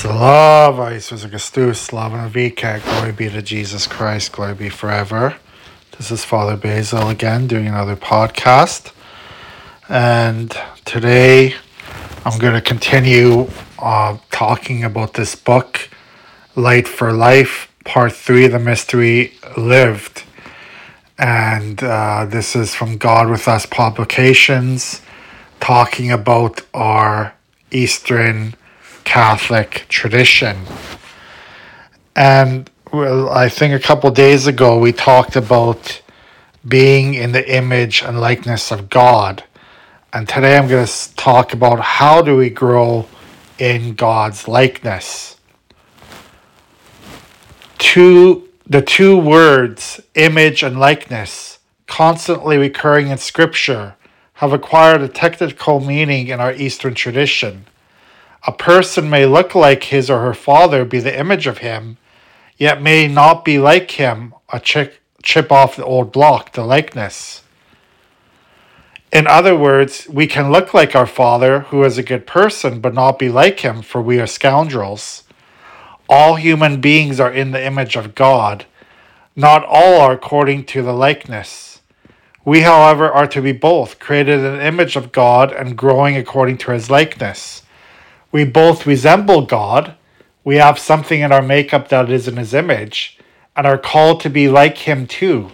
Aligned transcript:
Slava 0.00 0.92
Isusu 0.92 1.28
Khrystu, 1.28 1.76
Slava 1.76 2.16
na 2.16 2.28
viky, 2.30 2.82
glory 2.82 3.12
be 3.12 3.28
to 3.28 3.42
Jesus 3.42 3.86
Christ, 3.86 4.32
glory 4.32 4.54
be 4.54 4.70
forever. 4.70 5.36
This 5.98 6.10
is 6.10 6.24
Father 6.24 6.56
Basil 6.56 7.10
again 7.10 7.46
doing 7.46 7.66
another 7.66 7.96
podcast. 7.96 8.94
And 9.90 10.56
today 10.86 11.54
I'm 12.24 12.38
going 12.38 12.54
to 12.54 12.62
continue 12.62 13.50
uh, 13.78 14.16
talking 14.30 14.84
about 14.84 15.12
this 15.12 15.34
book, 15.34 15.90
Light 16.56 16.88
for 16.88 17.12
Life, 17.12 17.70
Part 17.84 18.14
3 18.14 18.46
The 18.46 18.58
Mystery 18.58 19.34
Lived. 19.58 20.24
And 21.18 21.84
uh, 21.84 22.24
this 22.24 22.56
is 22.56 22.74
from 22.74 22.96
God 22.96 23.28
with 23.28 23.46
Us 23.46 23.66
Publications, 23.66 25.02
talking 25.60 26.10
about 26.10 26.62
our 26.72 27.34
Eastern 27.70 28.54
Catholic 29.04 29.86
tradition. 29.88 30.58
And 32.16 32.70
well, 32.92 33.28
I 33.28 33.48
think 33.48 33.74
a 33.74 33.84
couple 33.84 34.10
days 34.10 34.46
ago 34.46 34.78
we 34.78 34.92
talked 34.92 35.36
about 35.36 36.02
being 36.66 37.14
in 37.14 37.32
the 37.32 37.54
image 37.54 38.02
and 38.02 38.20
likeness 38.20 38.70
of 38.70 38.90
God. 38.90 39.44
And 40.12 40.28
today 40.28 40.56
I'm 40.56 40.68
going 40.68 40.86
to 40.86 41.14
talk 41.14 41.52
about 41.52 41.80
how 41.80 42.20
do 42.20 42.36
we 42.36 42.50
grow 42.50 43.06
in 43.58 43.94
God's 43.94 44.48
likeness. 44.48 45.36
Two 47.78 48.48
the 48.66 48.82
two 48.82 49.16
words 49.16 50.00
image 50.14 50.62
and 50.62 50.78
likeness 50.78 51.58
constantly 51.88 52.56
recurring 52.56 53.08
in 53.08 53.18
scripture 53.18 53.96
have 54.34 54.52
acquired 54.52 55.02
a 55.02 55.08
technical 55.08 55.80
meaning 55.80 56.28
in 56.28 56.40
our 56.40 56.52
Eastern 56.52 56.94
tradition. 56.94 57.66
A 58.46 58.52
person 58.52 59.10
may 59.10 59.26
look 59.26 59.54
like 59.54 59.84
his 59.84 60.08
or 60.08 60.20
her 60.20 60.34
father, 60.34 60.84
be 60.84 60.98
the 60.98 61.18
image 61.18 61.46
of 61.46 61.58
him, 61.58 61.98
yet 62.56 62.80
may 62.80 63.06
not 63.06 63.44
be 63.44 63.58
like 63.58 63.90
him, 63.92 64.34
a 64.50 64.58
chip, 64.58 64.94
chip 65.22 65.52
off 65.52 65.76
the 65.76 65.84
old 65.84 66.10
block, 66.10 66.52
the 66.52 66.64
likeness. 66.64 67.42
In 69.12 69.26
other 69.26 69.56
words, 69.56 70.06
we 70.08 70.26
can 70.26 70.52
look 70.52 70.72
like 70.72 70.94
our 70.94 71.06
father, 71.06 71.60
who 71.60 71.82
is 71.82 71.98
a 71.98 72.02
good 72.02 72.26
person, 72.26 72.80
but 72.80 72.94
not 72.94 73.18
be 73.18 73.28
like 73.28 73.60
him, 73.60 73.82
for 73.82 74.00
we 74.00 74.20
are 74.20 74.26
scoundrels. 74.26 75.24
All 76.08 76.36
human 76.36 76.80
beings 76.80 77.20
are 77.20 77.32
in 77.32 77.50
the 77.50 77.64
image 77.64 77.96
of 77.96 78.14
God. 78.14 78.66
Not 79.36 79.64
all 79.64 80.00
are 80.00 80.12
according 80.12 80.64
to 80.66 80.82
the 80.82 80.92
likeness. 80.92 81.80
We, 82.44 82.60
however, 82.60 83.10
are 83.10 83.26
to 83.28 83.42
be 83.42 83.52
both, 83.52 83.98
created 83.98 84.40
in 84.40 84.58
the 84.58 84.66
image 84.66 84.96
of 84.96 85.12
God 85.12 85.52
and 85.52 85.76
growing 85.76 86.16
according 86.16 86.58
to 86.58 86.72
his 86.72 86.88
likeness. 86.88 87.62
We 88.32 88.44
both 88.44 88.86
resemble 88.86 89.42
God. 89.42 89.94
We 90.44 90.56
have 90.56 90.78
something 90.78 91.20
in 91.20 91.32
our 91.32 91.42
makeup 91.42 91.88
that 91.88 92.10
is 92.10 92.28
in 92.28 92.36
His 92.36 92.54
image 92.54 93.18
and 93.56 93.66
are 93.66 93.78
called 93.78 94.20
to 94.20 94.30
be 94.30 94.48
like 94.48 94.78
Him 94.78 95.06
too. 95.06 95.50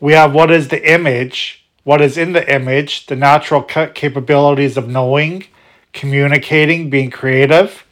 We 0.00 0.12
have 0.12 0.32
what 0.32 0.50
is 0.50 0.68
the 0.68 0.90
image, 0.90 1.66
what 1.82 2.00
is 2.00 2.16
in 2.16 2.32
the 2.32 2.52
image, 2.52 3.06
the 3.06 3.16
natural 3.16 3.62
capabilities 3.62 4.76
of 4.76 4.88
knowing, 4.88 5.44
communicating, 5.92 6.88
being 6.88 7.10
creative, 7.10 7.84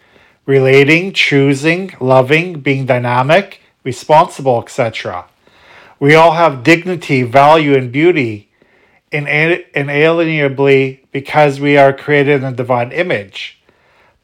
relating, 0.47 1.13
choosing, 1.13 1.93
loving, 2.01 2.61
being 2.61 2.87
dynamic, 2.87 3.61
responsible, 3.83 4.63
etc. 4.63 5.25
We 5.99 6.15
all 6.15 6.33
have 6.33 6.63
dignity, 6.63 7.23
value, 7.23 7.75
and 7.77 7.91
beauty 7.91 8.51
inalienably 9.13 11.01
because 11.11 11.59
we 11.61 11.77
are 11.77 11.93
created 11.93 12.43
in 12.43 12.51
the 12.51 12.53
divine 12.53 12.93
image. 12.93 13.56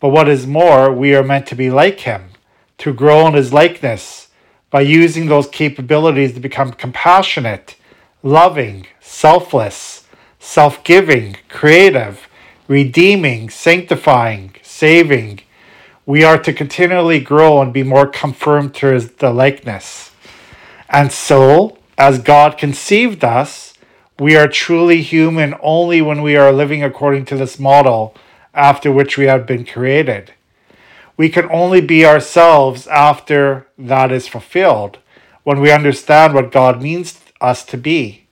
But 0.03 0.09
what 0.09 0.29
is 0.29 0.49
more, 0.49 0.93
we 0.93 1.15
are 1.15 1.23
meant 1.23 1.47
to 1.47 1.55
be 1.55 1.71
like 1.71 2.01
him, 2.01 2.31
to 2.79 2.93
grow 2.93 3.29
in 3.29 3.35
his 3.35 3.53
likeness 3.53 4.31
by 4.69 4.81
using 4.81 5.27
those 5.27 5.47
capabilities 5.47 6.35
to 6.35 6.41
become 6.41 6.73
compassionate, 6.73 7.77
loving, 8.25 8.89
selfless, 8.99 10.09
self 10.41 10.83
giving, 10.83 11.37
creative, 11.49 12.27
redeeming, 12.67 13.49
sanctifying, 13.49 14.57
saving. 14.61 15.39
We 16.05 16.25
are 16.25 16.39
to 16.39 16.53
continually 16.53 17.21
grow 17.21 17.63
and 17.63 17.73
be 17.73 17.85
more 17.85 18.09
conformed 18.09 18.75
to 18.77 18.87
his, 18.89 19.13
the 19.13 19.31
likeness. 19.31 20.11
And 20.89 21.13
so, 21.13 21.79
as 21.97 22.19
God 22.19 22.59
conceived 22.59 23.23
us, 23.23 23.75
we 24.19 24.35
are 24.35 24.49
truly 24.49 25.01
human 25.01 25.55
only 25.63 26.03
when 26.03 26.23
we 26.23 26.35
are 26.35 26.51
living 26.51 26.83
according 26.83 27.27
to 27.27 27.37
this 27.37 27.61
model 27.61 28.17
after 28.55 28.93
which 28.93 29.17
we 29.17 29.27
have 29.27 29.47
been 29.47 29.65
created. 29.65 30.33
We 31.17 31.29
can 31.29 31.51
only 31.51 31.81
be 31.81 32.05
ourselves 32.05 32.87
after 32.87 33.67
that 33.79 34.11
is 34.11 34.29
fulfilled, 34.29 34.99
when 35.45 35.61
we 35.61 35.71
understand 35.71 36.35
what 36.35 36.53
God 36.53 36.83
means 36.83 37.21
us 37.41 37.65
to 37.67 37.77
be. 37.77 38.27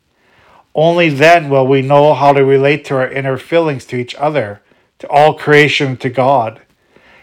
Only 0.75 1.09
then 1.09 1.51
will 1.51 1.67
we 1.67 1.83
know 1.83 2.15
how 2.15 2.33
to 2.33 2.45
relate 2.45 2.85
to 2.87 2.97
our 2.97 3.11
inner 3.11 3.37
feelings 3.37 3.85
to 3.87 3.97
each 3.97 4.15
other, 4.15 4.63
to 5.01 5.09
all 5.09 5.35
creation, 5.35 5.97
to 5.99 6.09
God. 6.09 6.61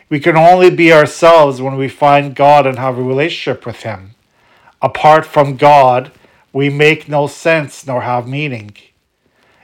We 0.09 0.19
can 0.19 0.37
only 0.37 0.69
be 0.69 0.91
ourselves 0.91 1.61
when 1.61 1.77
we 1.77 1.89
find 1.89 2.35
God 2.35 2.65
and 2.65 2.77
have 2.77 2.97
a 2.97 3.03
relationship 3.03 3.65
with 3.65 3.83
Him. 3.83 4.15
Apart 4.81 5.25
from 5.25 5.57
God, 5.57 6.11
we 6.53 6.69
make 6.69 7.09
no 7.09 7.27
sense 7.27 7.85
nor 7.85 8.01
have 8.01 8.27
meaning. 8.27 8.75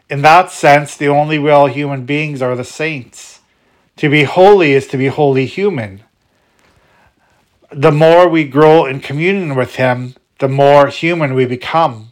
In 0.10 0.22
that 0.22 0.52
sense, 0.52 0.96
the 0.96 1.08
only 1.08 1.40
real 1.40 1.68
human 1.68 2.06
beings 2.06 2.42
are 2.42 2.56
the 2.56 2.64
saints. 2.64 3.40
To 3.98 4.10
be 4.10 4.24
holy 4.24 4.74
is 4.74 4.88
to 4.88 4.98
be 4.98 5.08
wholly 5.08 5.46
human. 5.46 6.04
The 7.72 7.92
more 7.92 8.28
we 8.28 8.44
grow 8.44 8.86
in 8.86 9.00
communion 9.00 9.56
with 9.56 9.76
Him, 9.76 10.16
the 10.40 10.50
more 10.50 10.88
human 10.88 11.34
we 11.34 11.46
become. 11.46 12.12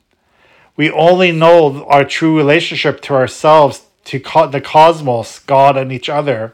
We 0.76 0.90
only 0.90 1.32
know 1.32 1.86
our 1.86 2.06
true 2.06 2.38
relationship 2.38 3.02
to 3.02 3.14
ourselves, 3.14 3.84
to 4.06 4.20
the 4.20 4.62
cosmos, 4.62 5.40
God, 5.40 5.78
and 5.78 5.92
each 5.92 6.10
other 6.10 6.54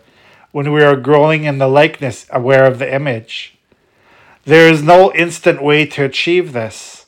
when 0.51 0.71
we 0.71 0.83
are 0.83 0.95
growing 0.95 1.43
in 1.43 1.59
the 1.59 1.67
likeness, 1.67 2.25
aware 2.31 2.65
of 2.65 2.79
the 2.79 2.93
image. 2.93 3.57
There 4.43 4.67
is 4.67 4.81
no 4.81 5.13
instant 5.13 5.61
way 5.61 5.85
to 5.85 6.05
achieve 6.05 6.53
this. 6.53 7.05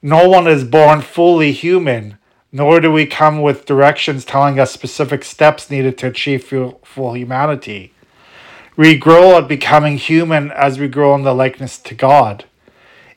No 0.00 0.28
one 0.28 0.46
is 0.46 0.64
born 0.64 1.00
fully 1.00 1.52
human 1.52 2.18
nor 2.54 2.78
do 2.78 2.92
we 2.92 3.04
come 3.04 3.42
with 3.42 3.66
directions 3.66 4.24
telling 4.24 4.60
us 4.60 4.70
specific 4.70 5.24
steps 5.24 5.72
needed 5.72 5.98
to 5.98 6.06
achieve 6.06 6.44
full, 6.44 7.16
humanity. 7.16 7.92
We 8.76 8.96
grow 8.96 9.38
at 9.38 9.48
becoming 9.48 9.98
human 9.98 10.52
as 10.52 10.78
we 10.78 10.86
grow 10.86 11.16
in 11.16 11.22
the 11.22 11.34
likeness 11.34 11.78
to 11.80 11.96
God. 11.96 12.44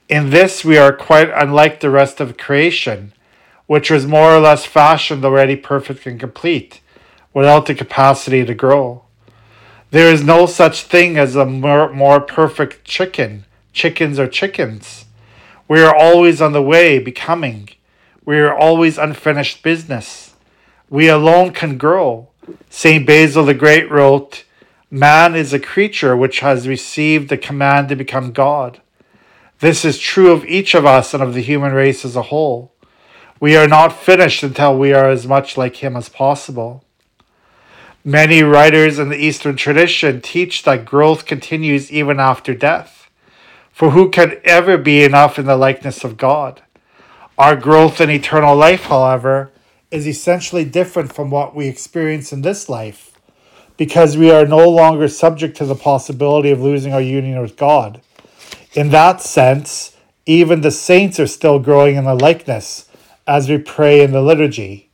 In 0.09 0.31
this, 0.31 0.65
we 0.65 0.79
are 0.79 0.91
quite 0.91 1.29
unlike 1.29 1.81
the 1.81 1.91
rest 1.91 2.19
of 2.19 2.35
creation, 2.35 3.13
which 3.67 3.91
was 3.91 4.07
more 4.07 4.35
or 4.35 4.39
less 4.39 4.65
fashioned 4.65 5.23
already 5.23 5.55
perfect 5.55 6.07
and 6.07 6.19
complete, 6.19 6.81
without 7.31 7.67
the 7.67 7.75
capacity 7.75 8.43
to 8.43 8.55
grow. 8.55 9.03
There 9.91 10.11
is 10.11 10.23
no 10.23 10.47
such 10.47 10.81
thing 10.81 11.15
as 11.15 11.35
a 11.35 11.45
more, 11.45 11.93
more 11.93 12.19
perfect 12.19 12.85
chicken. 12.85 13.45
Chickens 13.71 14.17
are 14.17 14.27
chickens. 14.27 15.05
We 15.67 15.83
are 15.83 15.95
always 15.95 16.41
on 16.41 16.53
the 16.53 16.61
way, 16.63 16.97
becoming. 16.97 17.69
We 18.27 18.41
are 18.41 18.53
always 18.53 18.97
unfinished 18.97 19.63
business. 19.63 20.35
We 20.89 21.07
alone 21.07 21.53
can 21.53 21.77
grow. 21.77 22.27
St. 22.69 23.07
Basil 23.07 23.45
the 23.45 23.53
Great 23.53 23.89
wrote, 23.89 24.43
Man 24.91 25.33
is 25.33 25.53
a 25.53 25.59
creature 25.59 26.13
which 26.17 26.41
has 26.41 26.67
received 26.67 27.29
the 27.29 27.37
command 27.37 27.87
to 27.87 27.95
become 27.95 28.33
God. 28.33 28.81
This 29.59 29.85
is 29.85 29.97
true 29.97 30.33
of 30.33 30.43
each 30.43 30.75
of 30.75 30.85
us 30.85 31.13
and 31.13 31.23
of 31.23 31.35
the 31.35 31.41
human 31.41 31.71
race 31.71 32.03
as 32.03 32.17
a 32.17 32.23
whole. 32.23 32.73
We 33.39 33.55
are 33.55 33.65
not 33.65 33.93
finished 33.93 34.43
until 34.43 34.77
we 34.77 34.91
are 34.91 35.09
as 35.09 35.25
much 35.25 35.55
like 35.55 35.77
Him 35.77 35.95
as 35.95 36.09
possible. 36.09 36.83
Many 38.03 38.43
writers 38.43 38.99
in 38.99 39.07
the 39.07 39.15
Eastern 39.15 39.55
tradition 39.55 40.19
teach 40.19 40.63
that 40.63 40.83
growth 40.83 41.25
continues 41.25 41.89
even 41.93 42.19
after 42.19 42.53
death. 42.53 43.09
For 43.71 43.91
who 43.91 44.09
can 44.09 44.41
ever 44.43 44.77
be 44.77 45.05
enough 45.05 45.39
in 45.39 45.45
the 45.45 45.55
likeness 45.55 46.03
of 46.03 46.17
God? 46.17 46.61
Our 47.37 47.55
growth 47.55 48.01
in 48.01 48.09
eternal 48.09 48.55
life, 48.55 48.85
however, 48.85 49.51
is 49.91 50.07
essentially 50.07 50.65
different 50.65 51.13
from 51.13 51.29
what 51.29 51.55
we 51.55 51.67
experience 51.67 52.33
in 52.33 52.41
this 52.41 52.67
life 52.67 53.07
because 53.77 54.17
we 54.17 54.31
are 54.31 54.45
no 54.45 54.67
longer 54.67 55.07
subject 55.07 55.55
to 55.57 55.65
the 55.65 55.75
possibility 55.75 56.49
of 56.49 56.61
losing 56.61 56.93
our 56.93 57.01
union 57.01 57.39
with 57.39 57.55
God. 57.55 58.01
In 58.73 58.89
that 58.89 59.21
sense, 59.21 59.95
even 60.25 60.61
the 60.61 60.71
saints 60.71 61.19
are 61.19 61.27
still 61.27 61.59
growing 61.59 61.95
in 61.95 62.05
the 62.05 62.15
likeness 62.15 62.89
as 63.27 63.47
we 63.47 63.59
pray 63.59 64.01
in 64.01 64.13
the 64.13 64.21
liturgy. 64.21 64.89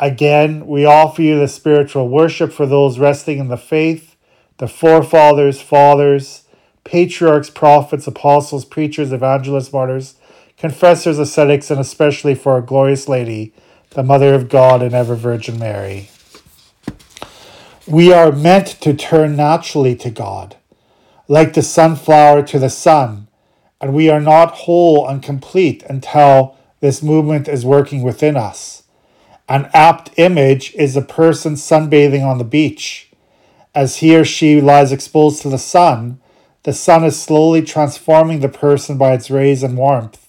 Again, 0.00 0.66
we 0.66 0.84
offer 0.84 1.22
you 1.22 1.38
the 1.38 1.46
spiritual 1.46 2.08
worship 2.08 2.52
for 2.52 2.66
those 2.66 2.98
resting 2.98 3.38
in 3.38 3.46
the 3.46 3.56
faith, 3.56 4.16
the 4.58 4.66
forefathers, 4.66 5.60
fathers, 5.60 6.44
patriarchs, 6.82 7.50
prophets, 7.50 8.08
apostles, 8.08 8.64
preachers, 8.64 9.12
evangelists, 9.12 9.72
martyrs, 9.72 10.16
confessors, 10.62 11.18
ascetics, 11.18 11.72
and 11.72 11.80
especially 11.80 12.36
for 12.36 12.52
our 12.52 12.62
glorious 12.62 13.08
Lady, 13.08 13.52
the 13.90 14.02
Mother 14.04 14.32
of 14.32 14.48
God 14.48 14.80
and 14.80 14.94
ever 14.94 15.16
Virgin 15.16 15.58
Mary. 15.58 16.08
We 17.88 18.12
are 18.12 18.30
meant 18.30 18.68
to 18.82 18.94
turn 18.94 19.34
naturally 19.34 19.96
to 19.96 20.08
God. 20.08 20.54
like 21.28 21.54
the 21.54 21.62
sunflower 21.62 22.42
to 22.42 22.58
the 22.58 22.70
sun, 22.70 23.26
and 23.80 23.94
we 23.94 24.10
are 24.10 24.20
not 24.20 24.52
whole 24.52 25.08
and 25.08 25.22
complete 25.22 25.82
until 25.84 26.56
this 26.80 27.02
movement 27.02 27.48
is 27.48 27.64
working 27.64 28.02
within 28.02 28.36
us. 28.36 28.82
An 29.48 29.70
apt 29.72 30.10
image 30.18 30.74
is 30.74 30.96
a 30.96 31.02
person 31.02 31.54
sunbathing 31.54 32.22
on 32.24 32.38
the 32.38 32.44
beach. 32.44 33.10
As 33.74 33.96
he 33.96 34.14
or 34.16 34.24
she 34.24 34.60
lies 34.60 34.92
exposed 34.92 35.42
to 35.42 35.48
the 35.48 35.58
sun, 35.58 36.20
the 36.64 36.72
sun 36.72 37.04
is 37.04 37.20
slowly 37.20 37.62
transforming 37.62 38.40
the 38.40 38.48
person 38.48 38.98
by 38.98 39.14
its 39.14 39.30
rays 39.30 39.62
and 39.62 39.76
warmth. 39.76 40.21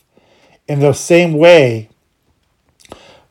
In 0.68 0.80
the 0.80 0.94
same 0.94 1.34
way, 1.34 1.90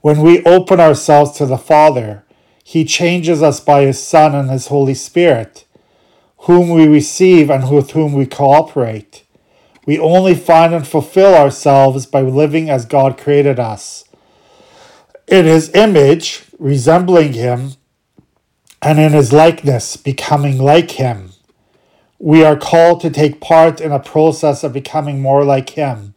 when 0.03 0.21
we 0.21 0.45
open 0.45 0.81
ourselves 0.81 1.33
to 1.39 1.47
the 1.47 1.57
Father, 1.57 2.25
He 2.63 2.85
changes 2.85 3.43
us 3.43 3.61
by 3.61 3.83
His 3.83 4.03
Son 4.03 4.35
and 4.35 4.51
His 4.51 4.67
Holy 4.67 4.95
Spirit, 4.95 5.65
whom 6.41 6.71
we 6.71 6.87
receive 6.87 7.49
and 7.51 7.71
with 7.71 7.93
whom 7.93 8.13
we 8.13 8.27
cooperate. 8.27 9.25
We 9.87 9.99
only 9.99 10.35
find 10.35 10.75
and 10.75 10.87
fulfill 10.87 11.35
ourselves 11.35 12.05
by 12.05 12.21
living 12.21 12.69
as 12.69 12.85
God 12.85 13.17
created 13.17 13.59
us. 13.59 14.05
In 15.27 15.47
His 15.47 15.71
image, 15.75 16.45
resembling 16.59 17.33
Him, 17.33 17.73
and 18.83 18.99
in 18.99 19.13
His 19.13 19.33
likeness, 19.33 19.97
becoming 19.97 20.59
like 20.59 20.93
Him. 20.93 21.31
We 22.19 22.45
are 22.45 22.57
called 22.57 23.01
to 23.01 23.11
take 23.11 23.41
part 23.41 23.81
in 23.81 23.91
a 23.91 23.99
process 23.99 24.63
of 24.63 24.73
becoming 24.73 25.23
more 25.23 25.45
like 25.45 25.71
Him, 25.71 26.15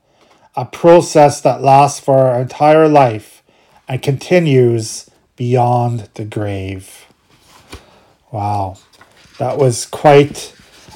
a 0.56 0.66
process 0.66 1.42
that 1.42 1.62
lasts 1.62 2.00
for 2.00 2.18
our 2.18 2.42
entire 2.42 2.88
life 2.88 3.44
and 3.88 4.02
continues 4.02 5.10
beyond 5.36 6.10
the 6.14 6.26
grave. 6.26 7.06
Wow, 8.32 8.78
that 9.38 9.58
was 9.58 9.86
quite 9.86 10.54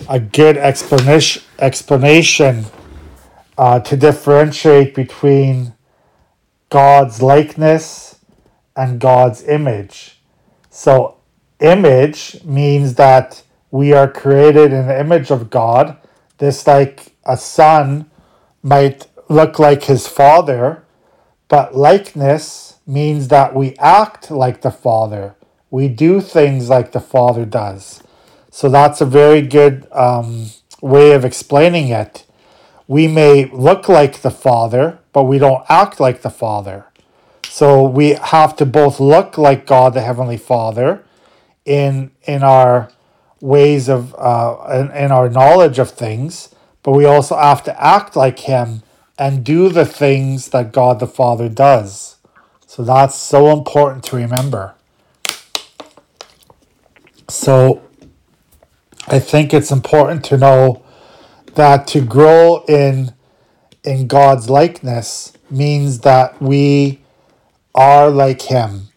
a 0.08 0.20
good 0.20 0.58
explanation 0.58 1.44
explanation 1.60 2.66
uh, 3.58 3.80
to 3.82 3.98
differentiate 3.98 4.96
between 4.96 5.74
God's 6.70 7.22
likeness 7.22 8.20
and 8.76 9.00
God's 9.00 9.44
image. 9.44 10.22
So, 10.70 11.18
image 11.60 12.42
means 12.46 12.96
that 12.96 13.44
we 13.72 13.92
are 13.92 14.10
created 14.10 14.72
in 14.72 14.88
the 14.88 15.00
image 15.00 15.32
of 15.32 15.50
God. 15.50 15.98
This, 16.38 16.66
like 16.66 17.14
a 17.26 17.36
son, 17.36 18.10
might 18.64 19.08
look 19.30 19.60
like 19.60 19.84
his 19.84 20.08
father, 20.08 20.84
but 21.48 21.76
likeness 21.76 22.80
means 22.86 23.28
that 23.30 23.56
we 23.56 23.76
act 23.78 24.32
like 24.32 24.62
the 24.62 24.72
father. 24.72 25.36
We 25.70 25.88
do 25.88 26.20
things 26.20 26.70
like 26.70 26.92
the 26.92 27.00
father 27.00 27.46
does. 27.46 28.04
So 28.50 28.68
that's 28.68 29.00
a 29.00 29.06
very 29.06 29.42
good 29.44 29.88
um, 29.92 30.48
way 30.82 31.12
of 31.14 31.24
explaining 31.24 31.90
it. 31.90 32.26
We 32.88 33.08
may 33.08 33.46
look 33.46 33.88
like 33.88 34.22
the 34.22 34.32
father, 34.32 35.00
but 35.14 35.24
we 35.24 35.38
don't 35.38 35.64
act 35.70 36.00
like 36.00 36.24
the 36.24 36.32
father. 36.32 36.88
So 37.48 37.84
we 37.84 38.10
have 38.14 38.56
to 38.58 38.66
both 38.66 39.00
look 39.00 39.38
like 39.38 39.68
God 39.68 39.94
the 39.94 40.02
Heavenly 40.02 40.38
Father 40.38 41.04
in 41.66 42.12
in 42.24 42.44
our 42.44 42.90
ways 43.42 43.90
of 43.90 44.16
uh, 44.18 44.58
in, 44.72 44.92
in 44.92 45.12
our 45.12 45.30
knowledge 45.30 45.78
of 45.78 45.92
things, 45.92 46.54
but 46.84 46.92
we 46.92 47.06
also 47.06 47.36
have 47.36 47.64
to 47.64 47.84
act 47.84 48.16
like 48.16 48.40
Him 48.40 48.82
and 49.20 49.44
do 49.44 49.70
the 49.70 49.86
things 49.86 50.50
that 50.50 50.72
God 50.72 51.00
the 51.00 51.08
Father 51.08 51.50
does. 51.50 52.16
So 52.66 52.84
that's 52.84 53.16
so 53.16 53.52
important 53.52 54.04
to 54.06 54.16
remember. 54.16 54.74
So 57.28 57.84
I 59.08 59.20
think 59.20 59.54
it's 59.54 59.72
important 59.72 60.24
to 60.26 60.38
know 60.38 60.84
that 61.56 61.86
to 61.88 62.02
grow 62.02 62.64
in 62.68 63.14
in 63.84 64.08
God's 64.08 64.50
likeness 64.50 65.34
means 65.52 66.00
that 66.00 66.42
we 66.42 67.02
are 67.76 68.10
like 68.10 68.44
him 68.44 68.90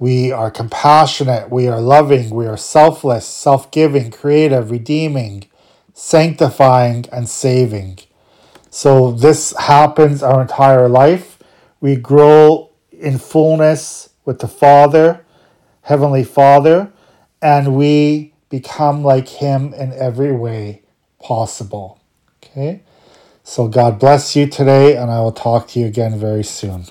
we 0.00 0.32
are 0.32 0.50
compassionate, 0.50 1.50
we 1.50 1.68
are 1.68 1.78
loving, 1.78 2.30
we 2.30 2.46
are 2.46 2.56
selfless, 2.56 3.26
self 3.26 3.70
giving, 3.70 4.10
creative, 4.10 4.70
redeeming, 4.70 5.44
sanctifying, 5.92 7.04
and 7.12 7.28
saving. 7.28 7.98
So 8.70 9.10
this 9.10 9.52
happens 9.58 10.22
our 10.22 10.40
entire 10.40 10.88
life. 10.88 11.38
We 11.80 11.96
grow 11.96 12.70
in 12.92 13.18
fullness 13.18 14.10
with 14.24 14.38
the 14.38 14.48
Father, 14.48 15.24
Heavenly 15.82 16.22
Father, 16.22 16.92
and 17.42 17.74
we 17.74 18.32
become 18.48 19.02
like 19.02 19.28
Him 19.28 19.74
in 19.74 19.92
every 19.92 20.32
way 20.32 20.82
possible. 21.20 22.00
Okay? 22.42 22.82
So 23.42 23.66
God 23.66 23.98
bless 23.98 24.36
you 24.36 24.46
today, 24.46 24.96
and 24.96 25.10
I 25.10 25.20
will 25.20 25.32
talk 25.32 25.66
to 25.68 25.80
you 25.80 25.86
again 25.86 26.18
very 26.18 26.44
soon. 26.44 26.84